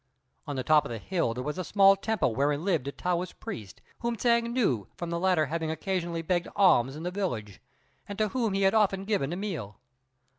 On 0.47 0.55
the 0.55 0.63
top 0.63 0.83
of 0.83 0.89
the 0.89 0.97
hill 0.97 1.35
there 1.35 1.43
was 1.43 1.59
a 1.59 1.63
small 1.63 1.95
temple 1.95 2.33
wherein 2.33 2.65
lived 2.65 2.87
a 2.87 2.91
Taoist 2.91 3.39
priest, 3.39 3.81
whom 3.99 4.15
Hsiang 4.17 4.51
knew 4.51 4.87
from 4.97 5.11
the 5.11 5.19
latter 5.19 5.45
having 5.45 5.69
occasionally 5.69 6.23
begged 6.23 6.47
alms 6.55 6.95
in 6.95 7.03
the 7.03 7.11
village, 7.11 7.61
and 8.09 8.17
to 8.17 8.29
whom 8.29 8.53
he 8.53 8.63
had 8.63 8.73
often 8.73 9.05
given 9.05 9.31
a 9.31 9.35
meal. 9.35 9.77